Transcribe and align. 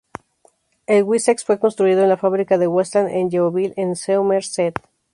El 0.87 1.03
Wessex 1.03 1.45
fue 1.45 1.59
construido 1.59 2.01
en 2.01 2.09
la 2.09 2.17
fábrica 2.17 2.57
de 2.57 2.65
Westland 2.65 3.09
en 3.11 3.29
Yeovil 3.29 3.71
en 3.77 3.95
Somerset. 3.95 4.73